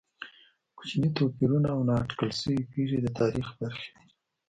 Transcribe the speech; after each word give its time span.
کوچني 0.77 1.09
توپیرونه 1.17 1.69
او 1.75 1.81
نا 1.87 1.93
اټکل 2.03 2.29
شوې 2.39 2.57
پېښې 2.71 2.99
د 3.01 3.07
تاریخ 3.19 3.47
برخې 3.59 3.89
دي. 3.95 4.05